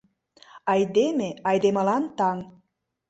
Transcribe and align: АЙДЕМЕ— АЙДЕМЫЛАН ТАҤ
АЙДЕМЕ— 0.73 1.29
АЙДЕМЫЛАН 1.51 2.03
ТАҤ 2.17 2.39